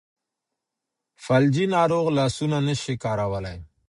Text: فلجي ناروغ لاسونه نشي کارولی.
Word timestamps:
فلجي 1.23 1.65
ناروغ 1.75 2.05
لاسونه 2.17 2.57
نشي 2.67 2.95
کارولی. 3.03 3.57